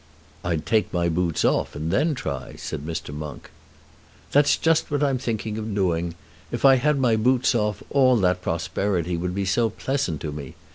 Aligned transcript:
"I'd 0.43 0.65
take 0.65 0.91
my 0.91 1.09
boots 1.09 1.45
off, 1.45 1.75
and 1.75 1.91
then 1.91 2.15
try," 2.15 2.55
said 2.55 2.81
Mr. 2.83 3.13
Monk. 3.13 3.51
"That's 4.31 4.57
just 4.57 4.89
what 4.89 5.03
I'm 5.03 5.19
thinking 5.19 5.59
of 5.59 5.75
doing. 5.75 6.15
If 6.51 6.65
I 6.65 6.77
had 6.77 6.97
my 6.97 7.15
boots 7.15 7.53
off 7.53 7.83
all 7.91 8.17
that 8.21 8.41
prosperity 8.41 9.15
would 9.15 9.35
be 9.35 9.45
so 9.45 9.69
pleasant 9.69 10.19
to 10.21 10.31
me! 10.31 10.55